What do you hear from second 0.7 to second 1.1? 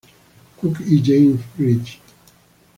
y